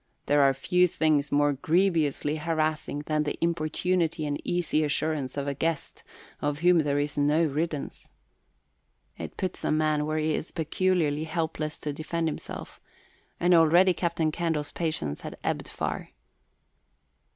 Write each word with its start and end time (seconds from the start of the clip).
There 0.25 0.41
are 0.41 0.51
few 0.55 0.87
things 0.87 1.31
more 1.31 1.53
grievously 1.53 2.37
harassing 2.37 3.03
than 3.05 3.21
the 3.21 3.37
importunity 3.39 4.25
and 4.25 4.41
easy 4.43 4.83
assurance 4.83 5.37
of 5.37 5.47
a 5.47 5.53
guest 5.53 6.03
of 6.41 6.57
whom 6.65 6.79
there 6.79 6.97
is 6.97 7.19
no 7.19 7.45
riddance. 7.45 8.09
It 9.19 9.37
puts 9.37 9.63
a 9.63 9.69
man 9.71 10.07
where 10.07 10.17
he 10.17 10.33
is 10.33 10.49
peculiarly 10.49 11.25
helpless 11.25 11.77
to 11.81 11.93
defend 11.93 12.27
himself, 12.27 12.81
and 13.39 13.53
already 13.53 13.93
Captain 13.93 14.31
Candle's 14.31 14.71
patience 14.71 15.21
had 15.21 15.37
ebbed 15.43 15.67
far. 15.67 16.09